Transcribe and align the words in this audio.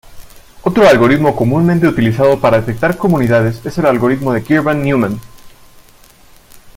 Otro 0.63 0.87
algoritmo 0.89 1.35
comúnmente 1.35 1.87
utilizado 1.87 2.39
para 2.39 2.57
detectar 2.61 2.97
comunidades 2.97 3.63
es 3.63 3.77
el 3.77 3.85
algoritmo 3.85 4.33
Girvan–Newman. 4.33 5.19